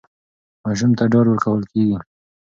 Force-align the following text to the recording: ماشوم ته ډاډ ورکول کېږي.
ماشوم 0.63 0.91
ته 0.97 1.03
ډاډ 1.11 1.25
ورکول 1.29 1.61
کېږي. 1.71 1.97